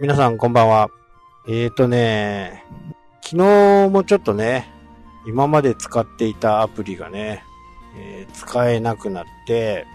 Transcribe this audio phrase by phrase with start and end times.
[0.00, 0.90] 皆さんこんばんは。
[1.48, 2.64] えーとね、
[3.20, 4.70] 昨日もちょっとね、
[5.26, 7.42] 今まで使っていたアプリがね、
[7.96, 9.86] えー使えなくなって、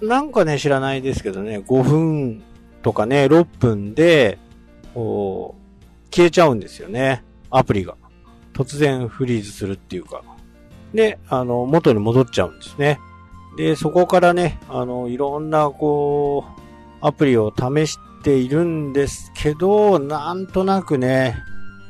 [0.00, 2.44] なんかね、知らないですけどね、5分
[2.82, 4.38] とかね、6分で、
[4.94, 7.24] こう、消えちゃうんですよね。
[7.50, 7.96] アプリが。
[8.52, 10.22] 突然フリーズするっていうか。
[10.94, 13.00] で、あの、元に戻っちゃうんですね。
[13.56, 16.60] で、そこからね、あの、いろんな、こう、
[17.00, 21.36] アプリを試しているんですけど、なんとなくね、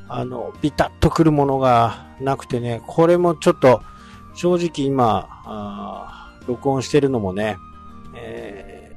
[0.08, 3.82] あの、ビタッとくるものがなくてね、これもちょっと、
[4.34, 7.56] 正直今、あ録音してるのもね、
[8.14, 8.96] え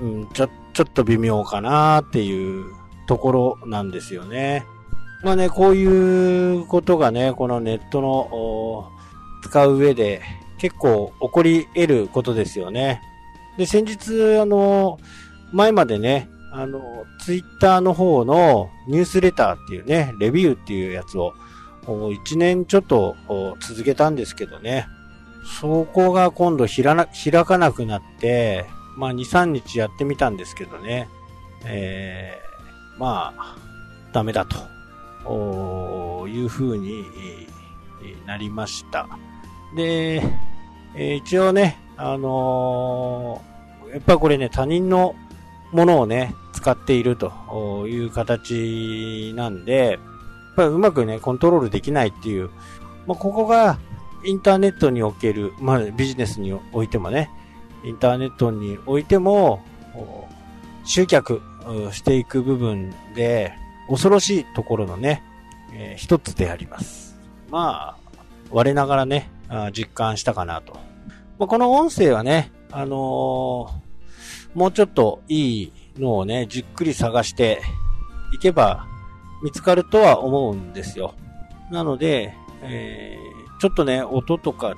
[0.00, 2.72] ーうん、ちょ、ちょっと微妙かなっていう
[3.06, 4.64] ところなんですよね。
[5.22, 8.90] まあね、こういうことがね、このネットの
[9.42, 10.22] 使う上で
[10.58, 13.02] 結構起こり得ることですよね。
[13.56, 14.98] で、先日、あの、
[15.52, 21.34] 前までね、あの、ツイッターの方のニュースレターっていうね、レビューっていうやつを、
[22.12, 23.16] 一年ちょっと
[23.60, 24.86] 続けたんですけどね、
[25.60, 31.08] そこが今度開かなくなって、まあ2、3日やってみたんですけどね、
[31.64, 33.56] えー、まあ、
[34.12, 34.46] ダメだ
[35.24, 37.04] と、いう風に
[38.26, 39.08] なりました。
[39.76, 40.22] で、
[40.94, 43.48] えー一応ね、あのー
[43.92, 45.14] やっぱこれね、他人の
[45.72, 49.98] ものをね、使っているという形なんで、やっ
[50.56, 52.50] ぱうまくね、コントロールできないっていう、
[53.06, 53.78] まあ、ここが
[54.24, 57.30] インターネットにおける、まあ、ビジネスにおいてもね、
[57.84, 59.62] インターネットにおいても、
[60.84, 61.42] 集客
[61.92, 63.52] していく部分で、
[63.88, 65.22] 恐ろしいところのね、
[65.74, 67.18] えー一つであります。
[67.50, 68.18] まあ、
[68.50, 69.30] 我ながらね、
[69.72, 70.74] 実感したかなと。
[71.38, 73.87] まあ、この音声はね、あのー
[74.54, 77.60] もうちょっといいのをね、じっくり探して
[78.32, 78.86] いけば
[79.42, 81.14] 見つかるとは思うんですよ。
[81.70, 84.74] なので、えーちょっとね、音とか、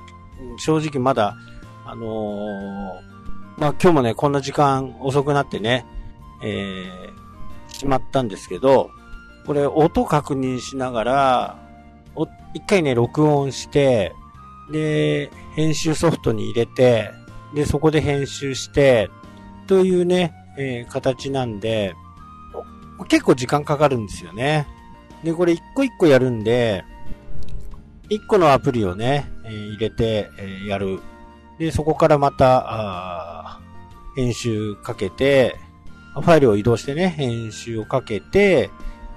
[0.57, 1.37] 正直まだ、
[1.85, 3.01] あのー
[3.57, 5.85] まあ、今日もね、こんな時間遅くなってね、
[6.43, 8.89] えーしまったんですけど、
[9.45, 11.59] これ音確認しながら、
[12.15, 14.13] お一回ね、録音して、
[14.71, 17.11] で、編集ソフトに入れて、
[17.53, 19.09] で、そこで編集して、
[19.71, 21.95] というね、えー形なんで、
[23.07, 24.67] 結構時間かかるんですよね。
[25.23, 26.83] で、これ一個一個やるんで、
[28.09, 30.99] 一個のアプリをね、えー入れて、えーやる。
[31.57, 33.61] で、そこからまた、
[34.17, 35.55] 編集かけて、
[36.15, 38.69] ファイルを移動してね、編集をかけて、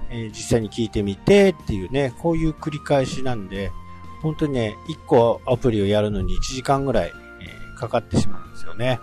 [0.09, 3.73] えー実際に聞いてみてっていうね、こういう繰り返しなんで、
[4.21, 7.11] 本当にね、一個アプリをやるのに1時間ぐらい、
[7.41, 9.01] えーかかってしまうんですよね。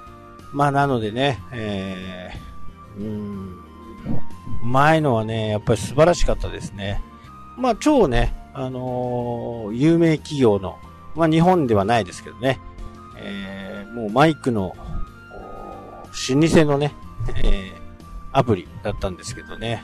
[0.53, 3.63] まあなのでね、えー、うん、
[4.63, 7.03] 前のはね、やっぱり素晴らしかったですね。
[7.57, 10.79] まあ超ね、あのー有名企業の、
[11.15, 12.61] まあ日本ではないですけどね、
[13.19, 16.95] えーもうマイクの、老舗のね、
[17.37, 17.83] えー
[18.35, 19.83] アプリだったんですけどね。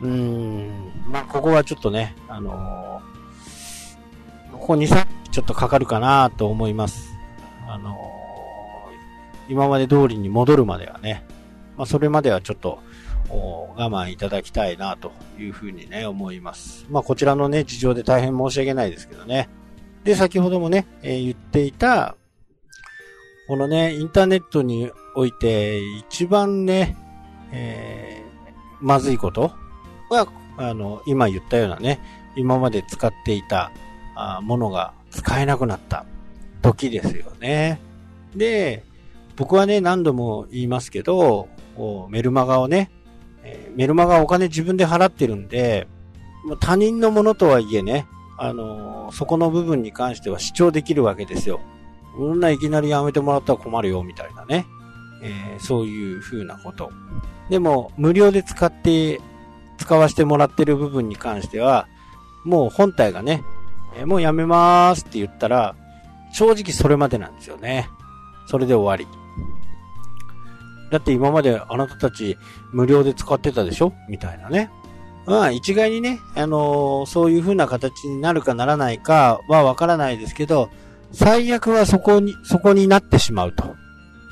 [0.00, 7.10] うん、まあここはちょっとね、あのーここ2、3ちょっとかかるかなと思います。
[7.66, 8.11] あのー
[9.52, 11.26] 今まで通りに戻るまではね、
[11.76, 12.78] まあそれまではちょっと、
[13.28, 16.86] 我慢いただきたいなというふうにね、思います。
[16.88, 19.50] まあこちらのね、事情で大変申し訳ないですけどね。
[20.04, 22.16] で、先ほどもね、えー言っていた、
[23.46, 26.96] このね、インターネットにおいて一番ね、
[27.52, 28.32] えー
[28.80, 29.52] まずいこと
[30.08, 30.26] は、
[30.56, 32.00] あの、今言ったようなね、
[32.36, 33.70] 今まで使っていた
[34.16, 36.06] あものが使えなくなった
[36.62, 37.80] 時ですよね。
[38.34, 38.82] で、
[39.42, 41.48] 僕はね、何度も言いますけど、
[42.10, 42.92] メルマガをね、
[43.42, 45.88] えーメルマガお金自分で払ってるんで、
[46.46, 48.06] まあ他人のものとはいえね、
[48.38, 51.58] あのーそこの部分に関しては主張できるわけですよ。
[52.16, 54.64] そんないきなりやめてもらったら困るよ、みたいなね。
[55.24, 56.92] えーそういう風なこと。
[57.50, 59.20] でも、無料で使って、
[59.76, 61.88] 使わせてもらってる部分に関しては、
[62.44, 63.42] もう本体がね、
[63.96, 65.74] えーもうやめまーすって言ったら、
[66.32, 67.88] 正直それまでなんですよね。
[68.46, 69.21] それで終わり。
[70.92, 72.36] だって今まであなたたち
[72.70, 73.92] 無料で使ってたでしょ？
[74.08, 74.70] みたいなね。
[75.26, 80.68] まあ一概にね、あのーそういう風な形になるかならないかはわからないですけど、
[81.12, 83.74] 最悪はそこに、そこになってしまうと。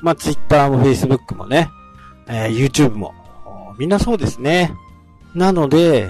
[0.01, 1.69] まあ Twitter も Facebook もね、
[2.27, 3.13] えー YouTube も、
[3.79, 4.73] みんなそうですね。
[5.33, 6.09] なので、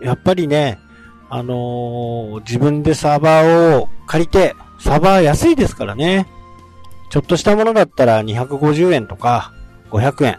[0.00, 0.78] やっぱりね、
[1.28, 6.26] あのー自分でサーバーを借りて、サーバー安いですからね。
[7.10, 9.52] ちょっとしたものだったら250円とか
[9.90, 10.38] 500円。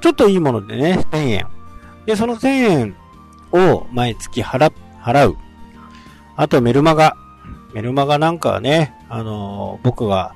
[0.00, 1.46] ちょっといいものでね、1000円。
[2.06, 2.96] で、その1000円
[3.52, 5.36] を毎月払、払う。
[6.36, 7.16] あとメルマガ。
[7.74, 10.32] メルマガなんかはね、あのー、僕が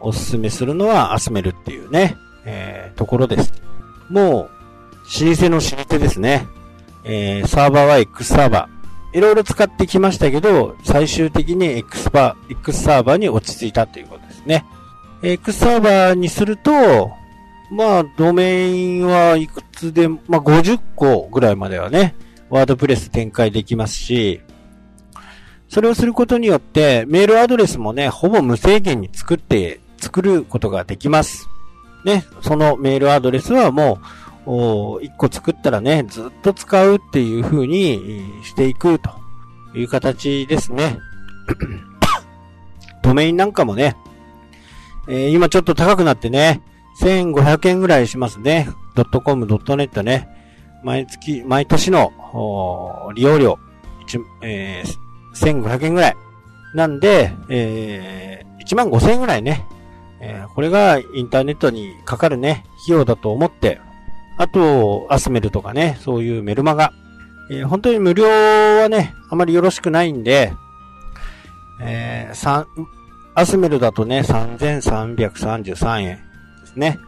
[0.00, 3.52] おすすめするのはアスメルっていうね、えー、ところです。
[4.08, 4.50] もう、
[5.24, 6.46] 老舗の老舗ですね。
[7.04, 9.18] えー、サーバーは X サーバー。
[9.18, 14.66] いろいろ使ってきましたけど、最終的に X バー、X サーバーに落ち着いたということですね。
[15.22, 17.10] X サーバーにすると、
[17.70, 22.14] まあ、ドメインはいくつで、まあ、50個ぐらいまではね、
[22.48, 24.40] ワードプレス展開できますし、
[25.68, 31.48] それをすることによって、メールアドレスもね、ほぼ無制限に作って、作ることができます。
[32.04, 33.98] ね、そのメールアドレスはも
[34.46, 34.50] う、
[35.02, 39.10] 1個作ったらね、ずっと使うっていう風にしていくと
[39.74, 40.98] いう形ですね。
[43.02, 43.96] ドメインなんかもね、
[45.08, 46.60] えー、今ちょっと高くなってね、
[47.00, 48.68] 1500円ぐらいしますね。
[48.94, 50.28] .com、.net ね。
[50.82, 52.12] 毎月、毎年の
[53.14, 53.58] 利用料、
[54.42, 56.16] えー、1500円ぐらい。
[56.74, 59.66] なんで、えー、1万5000円ぐらいね。
[60.20, 63.80] えー、これがインターネットにかかるね、費用だと思って、
[64.38, 66.92] あと、アスメルとかね、そういうメルマガ。
[67.50, 70.52] えー、本当に無料はね、あまりよろしくないんで、
[71.80, 72.66] えー、
[73.34, 76.25] アスメルだとね、3333円
[76.78, 76.98] ね。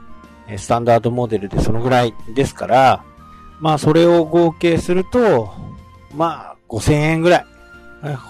[0.56, 3.04] スタンダードモデルでそのぐらいですから、
[3.60, 5.52] まあそれを合計すると、
[6.14, 7.46] まあ5000円ぐらい。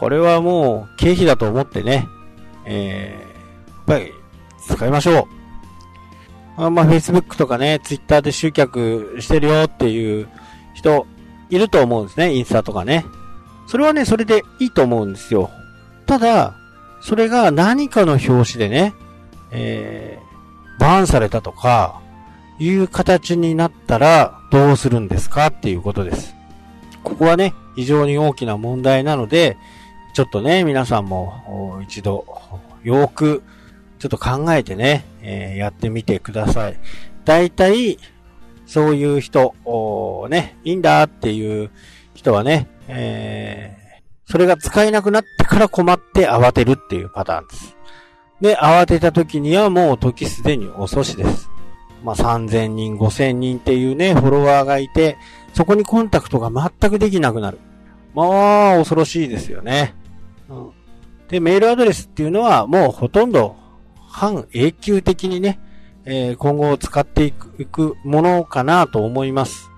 [0.00, 2.08] これはもう経費だと思ってね、
[2.64, 4.12] えー、やっぱり
[4.66, 5.24] 使いましょう。
[6.64, 10.28] あまあ Facebook とかね、Twitter で集客してるよっていう
[10.74, 11.06] 人
[11.50, 12.34] いると思うんですね。
[12.34, 13.04] インスタとかね。
[13.66, 15.50] それはね、それでいいと思うんですよ。
[16.06, 16.54] ただ、
[17.00, 18.94] それが何かの表紙でね、
[19.50, 20.27] えー、
[20.78, 22.00] バーンされたとか、
[22.58, 26.34] いう形になったらどうするんですかっていうことです。
[27.04, 29.56] ここはね、非常に大きな問題なので、
[30.14, 32.26] ちょっとね、皆さんも一度、
[32.82, 33.42] よく、
[33.98, 36.78] ちょっと考えてね、えー、やってみてください。
[37.24, 37.98] 大体、
[38.66, 39.54] そういう人、
[40.28, 41.70] ね、いいんだっていう
[42.14, 43.76] 人はね、え
[44.30, 47.77] それが使えなくなってから困って慌てるっていうパターンです。
[48.40, 51.50] で、慌てた時にはもう時すでに遅しです。
[52.04, 55.16] まあ、3000人、5000人っていうね、フォロワーがいて、
[55.52, 57.58] そこにコンタクトが全くできなくなる。
[58.14, 59.94] まあ、恐ろしいですよね。
[60.48, 60.70] うん、
[61.28, 63.56] で、メールアドレスっていうのはもうほとんど
[64.08, 65.60] 半永久的にね、
[66.04, 69.68] えー、今後使っていくものかなと思います。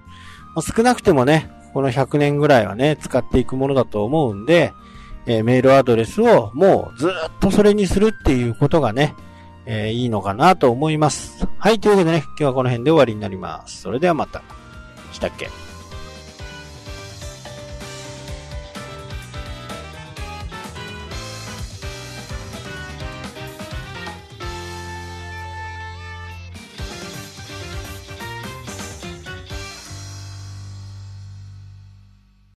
[0.54, 4.72] まあ、少なくてもね、この100年ぐらいはね、使っていくものだと思うんで、
[5.26, 9.14] えー、メールアドレスをもうずっとそれにするっていうことがね、
[9.66, 11.46] えー、いいのかなと思います。
[11.58, 13.82] はい、というわけでね、今日はこの辺で終わりになります。
[13.82, 14.42] それではまた。
[15.12, 15.48] したっけ？